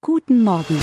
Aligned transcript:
Guten 0.00 0.44
Morgen. 0.44 0.78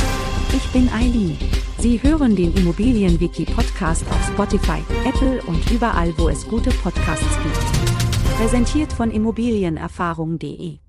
Ich 0.53 0.67
bin 0.73 0.89
Eileen. 0.89 1.37
Sie 1.79 2.03
hören 2.03 2.35
den 2.35 2.53
Immobilienwiki-Podcast 2.53 4.05
auf 4.11 4.27
Spotify, 4.27 4.83
Apple 5.05 5.41
und 5.43 5.71
überall, 5.71 6.13
wo 6.17 6.27
es 6.27 6.45
gute 6.45 6.69
Podcasts 6.69 7.25
gibt. 7.41 8.37
Präsentiert 8.37 8.91
von 8.91 9.11
Immobilienerfahrung.de. 9.11 10.79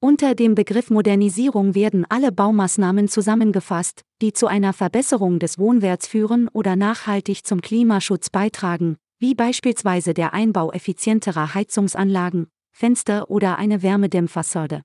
Unter 0.00 0.34
dem 0.34 0.54
Begriff 0.54 0.90
Modernisierung 0.90 1.74
werden 1.74 2.04
alle 2.10 2.30
Baumaßnahmen 2.30 3.08
zusammengefasst, 3.08 4.02
die 4.20 4.34
zu 4.34 4.46
einer 4.46 4.74
Verbesserung 4.74 5.38
des 5.38 5.58
Wohnwerts 5.58 6.06
führen 6.06 6.48
oder 6.52 6.76
nachhaltig 6.76 7.46
zum 7.46 7.62
Klimaschutz 7.62 8.28
beitragen, 8.28 8.98
wie 9.18 9.34
beispielsweise 9.34 10.12
der 10.12 10.34
Einbau 10.34 10.72
effizienterer 10.72 11.54
Heizungsanlagen, 11.54 12.48
Fenster 12.70 13.30
oder 13.30 13.56
eine 13.56 13.82
Wärmedämmfassade. 13.82 14.82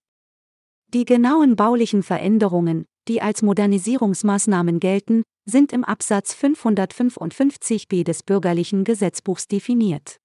Die 0.93 1.05
genauen 1.05 1.55
baulichen 1.55 2.03
Veränderungen, 2.03 2.85
die 3.07 3.19
als 3.19 3.41
Modernisierungsmaßnahmen 3.41 4.79
gelten, 4.79 5.23
sind 5.43 5.73
im 5.73 5.83
Absatz 5.83 6.35
555b 6.35 8.03
des 8.03 8.21
bürgerlichen 8.21 8.83
Gesetzbuchs 8.83 9.47
definiert. 9.47 10.17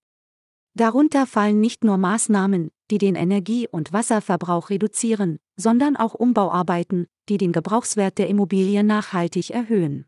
Darunter 0.75 1.27
fallen 1.27 1.59
nicht 1.59 1.85
nur 1.85 1.97
Maßnahmen, 1.97 2.69
die 2.91 2.99
den 2.99 3.15
Energie- 3.15 3.67
und 3.67 3.95
Wasserverbrauch 3.95 4.69
reduzieren, 4.69 5.39
sondern 5.57 5.97
auch 5.97 6.13
Umbauarbeiten, 6.13 7.07
die 7.31 7.39
den 7.39 7.53
Gebrauchswert 7.53 8.19
der 8.19 8.29
Immobilie 8.29 8.85
nachhaltig 8.85 9.49
erhöhen. 9.51 10.05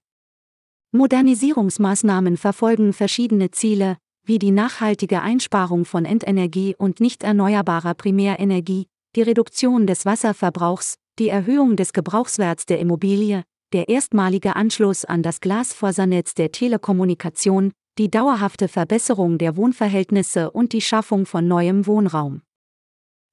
Modernisierungsmaßnahmen 0.93 2.37
verfolgen 2.37 2.93
verschiedene 2.93 3.51
Ziele, 3.51 3.97
wie 4.25 4.39
die 4.39 4.51
nachhaltige 4.51 5.23
Einsparung 5.23 5.87
von 5.87 6.05
Endenergie 6.05 6.77
und 6.77 7.01
nicht 7.01 7.25
erneuerbarer 7.25 7.95
Primärenergie, 7.95 8.90
die 9.17 9.23
Reduktion 9.23 9.87
des 9.87 10.07
Wasserverbrauchs, 10.07 10.95
die 11.19 11.29
Erhöhung 11.29 11.77
des 11.77 11.93
Gebrauchswerts 11.93 12.65
der 12.67 12.79
Immobilie, 12.79 13.43
der 13.73 13.89
erstmalige 13.89 14.55
Anschluss 14.55 15.05
an 15.05 15.23
das 15.23 15.41
Glasfasernetz 15.41 16.35
der 16.35 16.53
Telekommunikation, 16.53 17.73
die 17.99 18.11
dauerhafte 18.11 18.69
Verbesserung 18.69 19.39
der 19.39 19.57
Wohnverhältnisse 19.57 20.51
und 20.51 20.73
die 20.73 20.81
Schaffung 20.81 21.27
von 21.27 21.49
neuem 21.49 21.87
Wohnraum. 21.87 22.43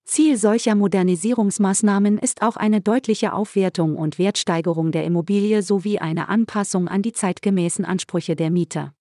Ziel 0.05 0.37
solcher 0.37 0.73
Modernisierungsmaßnahmen 0.73 2.17
ist 2.17 2.41
auch 2.41 2.55
eine 2.55 2.81
deutliche 2.81 3.33
Aufwertung 3.33 3.97
und 3.97 4.17
Wertsteigerung 4.17 4.91
der 4.91 5.03
Immobilie 5.03 5.61
sowie 5.61 5.99
eine 5.99 6.29
Anpassung 6.29 6.87
an 6.87 7.01
die 7.01 7.13
zeitgemäßen 7.13 7.85
Ansprüche 7.85 8.35
der 8.35 8.49
Mieter. 8.49 8.93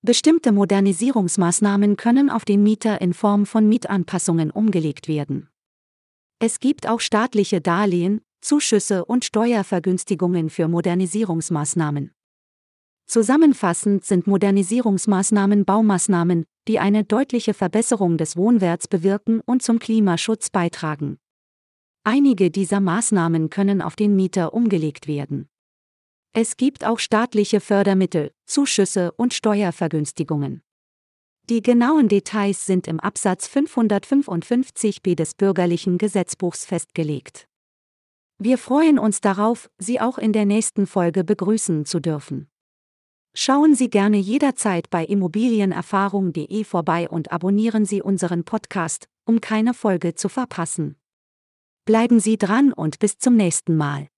Bestimmte 0.00 0.52
Modernisierungsmaßnahmen 0.52 1.96
können 1.96 2.30
auf 2.30 2.44
den 2.44 2.62
Mieter 2.62 3.00
in 3.00 3.14
Form 3.14 3.46
von 3.46 3.68
Mietanpassungen 3.68 4.50
umgelegt 4.50 5.06
werden. 5.06 5.51
Es 6.44 6.58
gibt 6.58 6.88
auch 6.88 6.98
staatliche 6.98 7.60
Darlehen, 7.60 8.20
Zuschüsse 8.40 9.04
und 9.04 9.24
Steuervergünstigungen 9.24 10.50
für 10.50 10.66
Modernisierungsmaßnahmen. 10.66 12.10
Zusammenfassend 13.06 14.04
sind 14.04 14.26
Modernisierungsmaßnahmen 14.26 15.64
Baumaßnahmen, 15.64 16.44
die 16.66 16.80
eine 16.80 17.04
deutliche 17.04 17.54
Verbesserung 17.54 18.18
des 18.18 18.36
Wohnwerts 18.36 18.88
bewirken 18.88 19.40
und 19.46 19.62
zum 19.62 19.78
Klimaschutz 19.78 20.50
beitragen. 20.50 21.18
Einige 22.02 22.50
dieser 22.50 22.80
Maßnahmen 22.80 23.48
können 23.48 23.80
auf 23.80 23.94
den 23.94 24.16
Mieter 24.16 24.52
umgelegt 24.52 25.06
werden. 25.06 25.48
Es 26.32 26.56
gibt 26.56 26.84
auch 26.84 26.98
staatliche 26.98 27.60
Fördermittel, 27.60 28.32
Zuschüsse 28.46 29.12
und 29.12 29.32
Steuervergünstigungen. 29.32 30.64
Die 31.50 31.60
genauen 31.60 32.08
Details 32.08 32.66
sind 32.66 32.86
im 32.86 33.00
Absatz 33.00 33.48
555b 33.48 35.16
des 35.16 35.34
bürgerlichen 35.34 35.98
Gesetzbuchs 35.98 36.64
festgelegt. 36.64 37.48
Wir 38.38 38.58
freuen 38.58 38.98
uns 38.98 39.20
darauf, 39.20 39.68
Sie 39.78 40.00
auch 40.00 40.18
in 40.18 40.32
der 40.32 40.46
nächsten 40.46 40.86
Folge 40.86 41.24
begrüßen 41.24 41.84
zu 41.84 42.00
dürfen. 42.00 42.48
Schauen 43.34 43.74
Sie 43.74 43.90
gerne 43.90 44.18
jederzeit 44.18 44.90
bei 44.90 45.04
immobilienerfahrung.de 45.04 46.64
vorbei 46.64 47.08
und 47.08 47.32
abonnieren 47.32 47.86
Sie 47.86 48.02
unseren 48.02 48.44
Podcast, 48.44 49.08
um 49.24 49.40
keine 49.40 49.74
Folge 49.74 50.14
zu 50.14 50.28
verpassen. 50.28 50.96
Bleiben 51.84 52.20
Sie 52.20 52.36
dran 52.36 52.72
und 52.72 52.98
bis 52.98 53.18
zum 53.18 53.36
nächsten 53.36 53.76
Mal. 53.76 54.08